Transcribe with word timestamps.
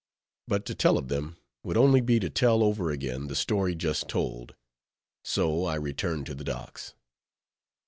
But 0.47 0.65
to 0.65 0.73
tell 0.73 0.97
of 0.97 1.09
them, 1.09 1.37
would 1.63 1.77
only 1.77 2.01
be 2.01 2.19
to 2.21 2.29
tell 2.31 2.63
over 2.63 2.89
again 2.89 3.27
the 3.27 3.35
story 3.35 3.75
just 3.75 4.09
told; 4.09 4.55
so 5.23 5.65
I 5.65 5.75
return 5.75 6.25
to 6.25 6.33
the 6.33 6.43
docks. 6.43 6.95